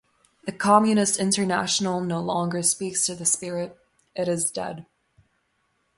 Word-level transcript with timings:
The 0.47 0.51
Communist 0.51 1.19
International 1.19 2.01
no 2.01 2.19
longer 2.21 2.63
speaks 2.63 3.05
to 3.05 3.13
the 3.13 3.23
spirit; 3.23 3.77
it 4.15 4.27
is 4.27 4.49
dead. 4.49 4.87